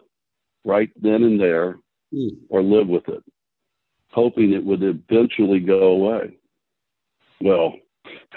right 0.64 0.90
then 1.00 1.22
and 1.22 1.40
there 1.40 1.78
mm. 2.14 2.36
or 2.50 2.62
live 2.62 2.88
with 2.88 3.08
it, 3.08 3.22
hoping 4.10 4.52
it 4.52 4.64
would 4.64 4.82
eventually 4.82 5.60
go 5.60 5.88
away. 5.88 6.36
Well, 7.40 7.74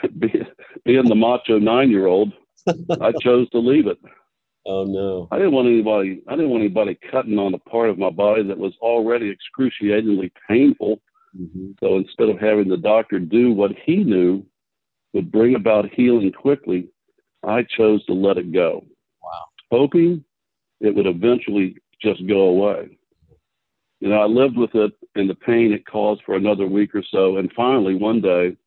being 0.20 1.10
the 1.10 1.16
macho 1.16 1.60
nine 1.60 1.90
year 1.90 2.08
old, 2.08 2.34
I 2.68 3.12
chose 3.22 3.50
to 3.50 3.60
leave 3.60 3.88
it. 3.88 3.98
Oh 4.66 4.84
no. 4.84 5.28
I 5.32 5.38
didn't 5.38 5.54
want 5.54 5.68
anybody 5.68 6.22
I 6.28 6.32
didn't 6.32 6.50
want 6.50 6.62
anybody 6.62 6.98
cutting 7.12 7.40
on 7.40 7.54
a 7.54 7.70
part 7.70 7.90
of 7.90 7.98
my 7.98 8.10
body 8.10 8.44
that 8.44 8.58
was 8.58 8.74
already 8.82 9.30
excruciatingly 9.30 10.32
painful 10.48 11.02
Mm-hmm. 11.38 11.72
So 11.80 11.98
instead 11.98 12.30
of 12.30 12.40
having 12.40 12.68
the 12.68 12.78
doctor 12.78 13.20
do 13.20 13.52
what 13.52 13.72
he 13.86 13.98
knew 13.98 14.46
would 15.14 15.32
bring 15.32 15.56
about 15.56 15.92
healing 15.92 16.32
quickly, 16.32 16.90
I 17.44 17.64
chose 17.78 18.06
to 18.06 18.14
let 18.14 18.38
it 18.38 18.52
go. 18.52 18.86
Wow. 19.22 19.46
Hoping 19.72 20.24
it 20.80 20.96
would 20.96 21.08
eventually 21.08 21.78
just 22.02 22.26
go 22.28 22.42
away. 22.42 22.98
You 24.00 24.10
know, 24.10 24.20
I 24.20 24.26
lived 24.26 24.58
with 24.58 24.74
it 24.74 24.94
and 25.16 25.30
the 25.30 25.36
pain 25.36 25.72
it 25.74 25.86
caused 25.86 26.22
for 26.26 26.36
another 26.36 26.66
week 26.66 26.96
or 26.96 27.04
so. 27.12 27.38
And 27.38 27.52
finally, 27.56 27.96
one 27.96 28.22
day, 28.22 28.58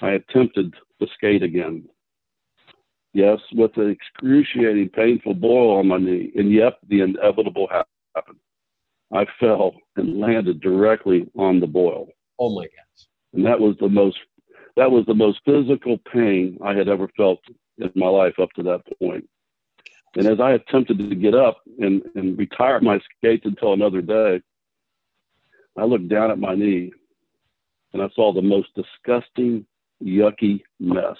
I 0.00 0.10
attempted 0.10 0.74
to 1.00 1.06
skate 1.16 1.42
again. 1.42 1.88
Yes, 3.14 3.38
with 3.52 3.76
an 3.76 3.90
excruciating, 3.90 4.88
painful 4.90 5.34
boil 5.34 5.78
on 5.78 5.86
my 5.86 5.98
knee. 5.98 6.32
And 6.34 6.52
yep, 6.52 6.78
the 6.88 7.00
inevitable 7.00 7.68
happened. 7.68 8.38
I 9.12 9.24
fell 9.38 9.76
and 9.96 10.18
landed 10.18 10.60
directly 10.60 11.30
on 11.38 11.60
the 11.60 11.68
boil. 11.68 12.08
Oh 12.40 12.52
my 12.54 12.64
gosh. 12.64 13.06
And 13.32 13.46
that 13.46 13.60
was 13.60 13.76
the 13.80 13.88
most 13.88 14.18
that 14.76 14.90
was 14.90 15.06
the 15.06 15.14
most 15.14 15.38
physical 15.44 15.98
pain 16.12 16.58
I 16.64 16.74
had 16.74 16.88
ever 16.88 17.08
felt 17.16 17.38
in 17.78 17.92
my 17.94 18.08
life 18.08 18.34
up 18.42 18.50
to 18.56 18.64
that 18.64 18.82
point. 18.98 19.28
And 20.16 20.26
as 20.26 20.40
I 20.40 20.52
attempted 20.52 20.98
to 20.98 21.14
get 21.14 21.34
up 21.34 21.58
and, 21.78 22.02
and 22.16 22.36
retire 22.36 22.80
my 22.80 23.00
skates 23.16 23.46
until 23.46 23.72
another 23.72 24.02
day, 24.02 24.42
I 25.76 25.84
looked 25.84 26.08
down 26.08 26.32
at 26.32 26.40
my 26.40 26.56
knee 26.56 26.92
and 27.92 28.02
I 28.02 28.08
saw 28.16 28.32
the 28.32 28.42
most 28.42 28.68
disgusting, 28.74 29.64
yucky 30.02 30.62
mess. 30.80 31.16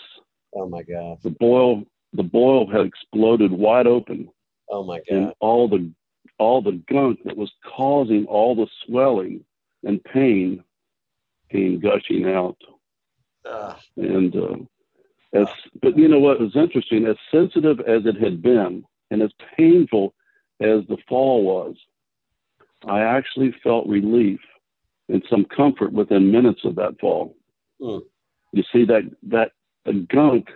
Oh 0.55 0.69
my 0.69 0.83
God. 0.83 1.19
The 1.23 1.31
boil 1.31 1.85
the 2.13 2.23
boil 2.23 2.71
had 2.71 2.87
exploded 2.87 3.53
wide 3.53 3.87
open. 3.87 4.29
Oh 4.71 4.85
my 4.85 4.99
God. 4.99 5.05
And 5.11 5.35
all 5.41 5.69
the 5.69 5.91
all 6.39 6.63
the 6.63 6.81
gunk 6.89 7.21
that 7.25 7.37
was 7.37 7.53
causing 7.65 8.27
all 8.27 8.55
the 8.55 8.67
swelling 8.85 9.45
and 9.85 10.03
pain 10.05 10.65
came 11.51 11.81
gushing 11.81 12.29
out. 12.29 12.57
Uh, 13.49 13.75
and 13.97 14.35
uh, 14.35 14.57
as, 15.35 15.49
but 15.83 15.99
you 15.99 16.09
know 16.09 16.19
what 16.19 16.41
was 16.41 16.57
interesting? 16.57 17.07
As 17.07 17.17
sensitive 17.31 17.81
as 17.81 18.07
it 18.07 18.17
had 18.17 18.41
been, 18.41 18.85
and 19.11 19.23
as 19.23 19.31
painful 19.57 20.15
as 20.61 20.81
the 20.89 20.97
fall 21.09 21.45
was, 21.45 21.77
I 22.87 23.01
actually 23.01 23.55
felt 23.63 23.87
relief 23.87 24.41
and 25.09 25.23
some 25.29 25.45
comfort 25.45 25.93
within 25.93 26.31
minutes 26.31 26.65
of 26.65 26.77
that 26.77 26.99
fall. 27.01 27.37
Mm. 27.81 28.03
You 28.53 28.63
see 28.73 28.85
that 28.87 29.03
that 29.25 29.53
gunk 29.93 30.49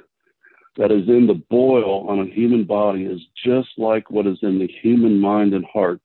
that 0.76 0.92
is 0.92 1.08
in 1.08 1.26
the 1.26 1.42
boil 1.50 2.08
on 2.08 2.20
a 2.20 2.32
human 2.32 2.64
body 2.64 3.04
is 3.04 3.20
just 3.44 3.68
like 3.76 4.10
what 4.10 4.26
is 4.26 4.38
in 4.42 4.58
the 4.58 4.68
human 4.80 5.20
mind 5.20 5.52
and 5.52 5.64
heart 5.64 6.00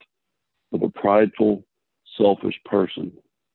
of 0.73 0.81
a 0.81 0.89
prideful, 0.89 1.63
selfish 2.17 2.59
person. 2.65 3.11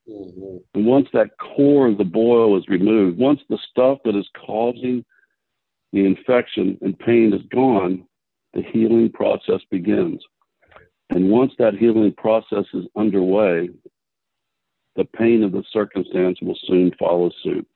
Mm-hmm. 0.09 0.57
And 0.75 0.87
once 0.87 1.09
that 1.13 1.37
core 1.39 1.89
of 1.89 1.99
the 1.99 2.05
boil 2.05 2.57
is 2.57 2.69
removed, 2.69 3.19
once 3.19 3.41
the 3.49 3.59
stuff 3.71 3.99
that 4.05 4.17
is 4.17 4.29
causing 4.47 5.05
the 5.93 6.05
infection 6.07 6.79
and 6.81 6.99
pain 6.99 7.33
is 7.35 7.43
gone, 7.53 8.05
the 8.55 8.63
healing 8.63 9.11
process 9.11 9.61
begins. 9.71 10.23
And 11.11 11.31
once 11.31 11.53
that 11.59 11.75
healing 11.75 12.15
process 12.17 12.65
is 12.75 12.85
underway, 12.97 13.71
the 14.97 15.05
pain 15.05 15.43
of 15.43 15.53
the 15.53 15.65
circumstance 15.73 16.39
will 16.43 16.59
soon 16.67 16.93
follow 16.99 17.31
suit. 17.43 17.67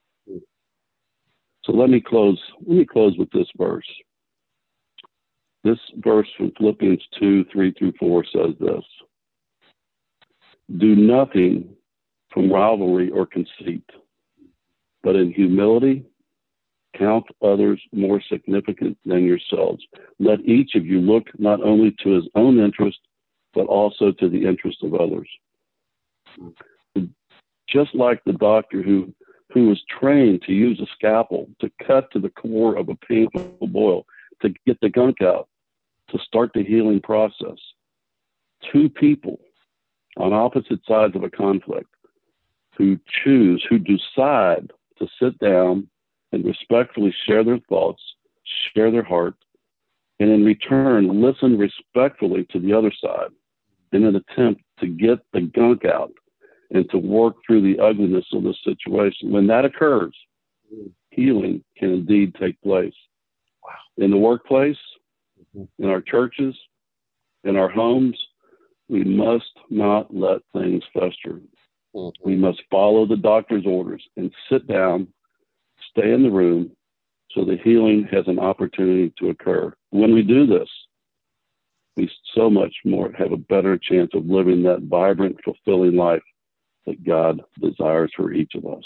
So 1.65 1.73
let 1.73 1.91
me 1.91 2.01
close. 2.01 2.41
Let 2.67 2.77
me 2.79 2.85
close 2.85 3.17
with 3.19 3.31
this 3.31 3.49
verse. 3.57 3.87
This 5.65 5.79
verse 5.97 6.29
from 6.37 6.53
Philippians 6.59 7.03
2 7.21 7.45
3 7.53 7.73
through 7.73 7.93
4 7.99 8.25
says 8.25 8.55
this 8.59 8.85
Do 10.79 10.97
nothing 10.97 11.75
from 12.33 12.53
rivalry 12.53 13.11
or 13.11 13.27
conceit, 13.27 13.85
but 15.03 15.15
in 15.15 15.33
humility 15.33 16.05
count 16.99 17.25
others 17.43 17.81
more 17.93 18.21
significant 18.31 18.99
than 19.05 19.25
yourselves. 19.25 19.83
Let 20.19 20.41
each 20.41 20.75
of 20.75 20.87
you 20.87 21.01
look 21.01 21.25
not 21.39 21.63
only 21.63 21.95
to 22.03 22.11
his 22.11 22.29
own 22.35 22.59
interest, 22.59 22.99
but 23.55 23.67
also 23.67 24.13
to 24.13 24.29
the 24.29 24.47
interest 24.47 24.83
of 24.83 24.95
others. 24.95 25.29
Just 27.69 27.95
like 27.95 28.23
the 28.25 28.35
doctor 28.35 28.83
who, 28.83 29.13
who 29.53 29.69
was 29.69 29.83
trained 30.01 30.43
to 30.43 30.53
use 30.53 30.81
a 30.81 30.87
scalpel 30.95 31.49
to 31.61 31.71
cut 31.87 32.11
to 32.13 32.19
the 32.19 32.31
core 32.31 32.77
of 32.77 32.89
a 32.89 32.95
painful 32.95 33.69
boil, 33.69 34.07
to 34.41 34.53
get 34.67 34.79
the 34.81 34.89
gunk 34.89 35.21
out, 35.23 35.49
to 36.11 36.19
start 36.19 36.51
the 36.55 36.65
healing 36.65 37.01
process. 37.01 37.59
Two 38.73 38.89
people 38.89 39.39
on 40.17 40.33
opposite 40.33 40.81
sides 40.87 41.17
of 41.17 41.25
a 41.25 41.31
conflict 41.31 41.89
who 42.77 42.99
choose, 43.25 43.65
who 43.69 43.79
decide 43.79 44.73
to 44.99 45.07
sit 45.21 45.39
down 45.39 45.89
and 46.33 46.45
respectfully 46.45 47.15
share 47.27 47.45
their 47.45 47.61
thoughts, 47.69 48.03
share 48.75 48.91
their 48.91 49.03
heart, 49.03 49.35
and 50.19 50.31
in 50.31 50.45
return, 50.45 51.21
listen 51.21 51.59
respectfully 51.59 52.47
to 52.51 52.59
the 52.59 52.73
other 52.73 52.93
side 53.03 53.31
in 53.93 54.05
an 54.05 54.17
attempt 54.17 54.63
to 54.81 54.87
get 54.87 55.19
the 55.33 55.41
gunk 55.41 55.85
out 55.85 56.13
and 56.73 56.89
to 56.91 56.99
work 56.99 57.35
through 57.47 57.61
the 57.61 57.81
ugliness 57.83 58.25
of 58.33 58.43
the 58.43 58.55
situation. 58.65 59.31
When 59.31 59.47
that 59.49 59.65
occurs, 59.65 60.15
healing 61.11 61.63
can 61.77 61.91
indeed 61.91 62.35
take 62.41 62.61
place. 62.63 62.95
Wow. 63.63 64.05
In 64.05 64.11
the 64.11 64.17
workplace, 64.17 64.79
in 65.55 65.89
our 65.89 66.01
churches, 66.01 66.55
in 67.45 67.57
our 67.57 67.69
homes, 67.69 68.19
we 68.89 69.05
must 69.05 69.53
not 69.71 70.15
let 70.15 70.41
things 70.53 70.83
fester. 70.95 71.41
Mm-hmm. 71.95 72.09
We 72.25 72.37
must 72.37 72.63
follow 72.71 73.07
the 73.07 73.17
doctor's 73.17 73.67
orders 73.67 74.03
and 74.17 74.33
sit 74.51 74.67
down, 74.67 75.09
stay 75.91 76.13
in 76.13 76.23
the 76.23 76.31
room 76.31 76.71
so 77.33 77.45
the 77.45 77.59
healing 77.63 78.09
has 78.11 78.25
an 78.27 78.39
opportunity 78.39 79.13
to 79.19 79.31
occur. 79.31 79.75
When 79.91 80.15
we 80.15 80.23
do 80.23 80.47
this, 80.47 80.69
we 81.97 82.11
so 82.35 82.49
much 82.49 82.75
more 82.85 83.13
have 83.19 83.33
a 83.33 83.37
better 83.37 83.79
chance 83.79 84.11
of 84.15 84.27
living 84.27 84.63
that 84.63 84.83
vibrant, 84.83 85.37
fulfilling 85.45 85.97
life 85.97 86.23
that 86.87 87.05
God 87.05 87.43
desires 87.61 88.13
for 88.17 88.33
each 88.33 88.55
of 88.55 88.67
us. 88.67 88.85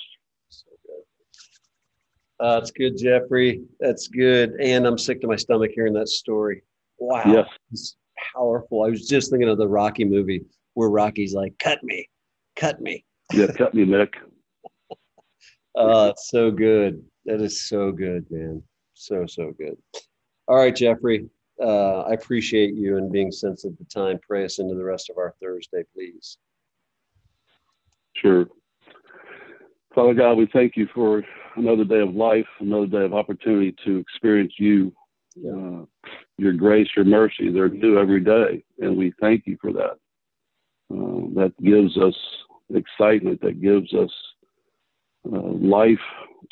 Uh, 2.39 2.61
that's 2.61 2.71
good, 2.71 2.99
Jeffrey. 2.99 3.63
That's 3.81 4.09
good. 4.09 4.53
And 4.61 4.87
I'm 4.87 4.99
sick 4.99 5.21
to 5.23 5.27
my 5.27 5.37
stomach 5.37 5.71
hearing 5.75 5.95
that 5.95 6.09
story. 6.09 6.63
Wow. 6.99 7.23
Yes. 7.27 7.49
It's 7.73 7.97
powerful. 8.35 8.83
I 8.85 8.89
was 8.89 9.09
just 9.09 9.31
thinking 9.31 9.49
of 9.49 9.59
the 9.59 9.69
Rocky 9.69 10.05
movie 10.05 10.45
where 10.75 10.91
Rocky's 10.91 11.35
like, 11.35 11.59
cut 11.59 11.83
me, 11.83 12.09
cut 12.55 12.81
me. 12.81 13.05
Yeah, 13.33 13.47
cut 13.57 13.75
me, 13.75 13.87
Mick. 13.87 14.15
uh, 15.79 16.11
it's 16.13 16.29
so 16.31 16.51
good. 16.51 17.03
That 17.25 17.41
is 17.41 17.67
so 17.69 17.91
good, 17.91 18.27
man. 18.31 18.63
So, 18.95 19.27
so 19.27 19.53
good. 19.59 19.77
All 20.49 20.57
right, 20.57 20.77
Jeffrey. 20.77 21.29
Uh, 21.61 22.03
I 22.03 22.13
appreciate 22.13 22.75
you 22.75 22.99
and 22.99 23.11
being 23.11 23.33
sensitive 23.33 23.79
to 23.79 23.85
time. 23.85 24.19
Pray 24.27 24.45
us 24.45 24.59
into 24.59 24.75
the 24.75 24.85
rest 24.85 25.09
of 25.09 25.17
our 25.17 25.35
Thursday, 25.41 25.85
please. 25.95 26.37
Sure. 28.21 28.47
Father 29.95 30.15
God, 30.15 30.35
we 30.35 30.49
thank 30.53 30.77
you 30.77 30.87
for 30.95 31.23
another 31.57 31.85
day 31.85 32.01
of 32.01 32.15
life, 32.15 32.47
another 32.61 32.87
day 32.87 33.05
of 33.05 33.15
opportunity 33.15 33.75
to 33.85 33.97
experience 33.99 34.53
you, 34.59 34.93
uh, 35.39 35.85
your 36.37 36.53
grace, 36.53 36.89
your 36.95 37.05
mercy. 37.05 37.51
They're 37.51 37.69
new 37.69 37.99
every 37.99 38.21
day, 38.21 38.63
and 38.79 38.97
we 38.97 39.13
thank 39.21 39.47
you 39.47 39.57
for 39.61 39.73
that. 39.73 39.97
Uh, 40.93 41.29
that 41.35 41.53
gives 41.63 41.97
us 41.97 42.15
excitement, 42.75 43.41
that 43.41 43.61
gives 43.61 43.93
us 43.95 44.11
uh, 45.33 45.53
life 45.53 45.99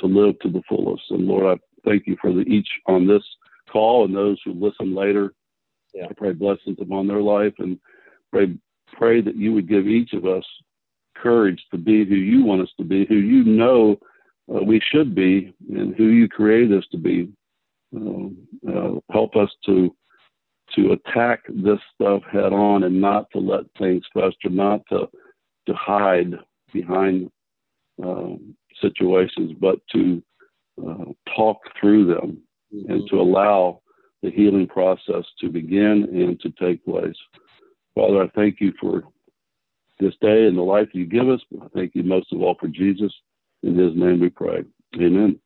to 0.01 0.07
live 0.07 0.39
to 0.41 0.51
the 0.51 0.63
fullest. 0.69 1.03
And 1.11 1.27
Lord, 1.27 1.59
I 1.59 1.89
thank 1.89 2.07
you 2.07 2.17
for 2.21 2.33
the, 2.33 2.41
each 2.41 2.69
on 2.87 3.07
this 3.07 3.23
call 3.71 4.05
and 4.05 4.15
those 4.15 4.41
who 4.45 4.53
listen 4.55 4.95
later. 4.95 5.35
Yeah. 5.95 6.07
I 6.11 6.13
pray 6.17 6.33
blessings 6.33 6.79
upon 6.81 7.07
their 7.07 7.23
life 7.23 7.55
and 7.59 7.79
pray 8.33 8.57
pray 8.93 9.21
that 9.21 9.37
you 9.37 9.53
would 9.53 9.69
give 9.69 9.87
each 9.87 10.13
of 10.13 10.25
us 10.25 10.45
courage 11.15 11.63
to 11.71 11.79
be 11.79 12.05
who 12.05 12.15
you 12.15 12.45
want 12.45 12.63
us 12.63 12.73
to 12.79 12.85
be, 12.85 13.07
who 13.07 13.17
you 13.17 13.45
know 13.45 13.99
uh, 14.53 14.63
we 14.63 14.81
should 14.93 15.15
be, 15.15 15.55
and 15.71 15.95
who 15.95 16.09
you 16.09 16.29
created 16.29 16.77
us 16.77 16.85
to 16.91 16.99
be. 16.99 17.29
Uh, 17.97 18.29
uh, 18.69 18.99
help 19.11 19.37
us 19.37 19.51
to 19.65 19.95
to 20.75 20.93
attack 20.93 21.41
this 21.49 21.79
stuff 21.95 22.23
head 22.33 22.53
on 22.53 22.85
and 22.85 23.01
not 23.01 23.31
to 23.31 23.39
let 23.39 23.65
things 23.79 24.03
fester, 24.13 24.49
not 24.51 24.81
to 24.89 25.09
to 25.67 25.75
hide 25.75 26.35
behind 26.73 27.31
um, 28.03 28.55
situations, 28.81 29.53
but 29.61 29.79
to 29.93 30.23
uh, 30.85 31.05
talk 31.37 31.59
through 31.81 32.07
them 32.07 32.39
mm-hmm. 32.75 32.91
and 32.91 33.09
to 33.09 33.21
allow 33.21 33.81
the 34.23 34.31
healing 34.31 34.67
process 34.67 35.25
to 35.41 35.49
begin 35.49 36.09
and 36.13 36.41
to 36.41 36.51
take 36.61 36.85
place. 36.85 37.17
Father, 37.95 38.23
I 38.23 38.29
thank 38.35 38.61
you 38.61 38.73
for 38.81 39.05
this 39.99 40.15
day 40.21 40.47
and 40.47 40.57
the 40.57 40.63
life 40.63 40.89
you 40.93 41.07
give 41.07 41.29
us. 41.29 41.41
I 41.63 41.69
thank 41.75 41.95
you 41.95 42.03
most 42.03 42.33
of 42.33 42.43
all 42.43 42.57
for 42.59 42.69
Jesus. 42.69 43.13
In 43.63 43.77
his 43.77 43.95
name 43.97 44.21
we 44.21 44.31
pray. 44.31 44.65
Amen. 44.97 45.39